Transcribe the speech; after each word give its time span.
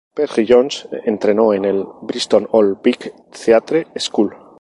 Penry-Jones 0.15 0.89
entrenó 1.05 1.53
en 1.53 1.63
el 1.63 1.85
Bristol 2.01 2.47
Old 2.53 2.81
Vic 2.81 3.13
Theatre 3.29 3.85
School. 3.97 4.35